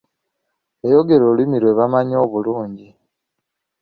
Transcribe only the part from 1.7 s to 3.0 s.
bamanyi obulungi.